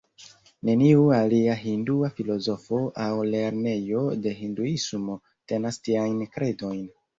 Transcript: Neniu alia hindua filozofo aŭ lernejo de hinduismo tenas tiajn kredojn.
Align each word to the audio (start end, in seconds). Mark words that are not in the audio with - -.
Neniu 0.69 1.03
alia 1.17 1.57
hindua 1.59 2.09
filozofo 2.21 2.81
aŭ 3.05 3.11
lernejo 3.33 4.03
de 4.25 4.35
hinduismo 4.41 5.21
tenas 5.53 5.81
tiajn 5.87 6.19
kredojn. 6.35 6.85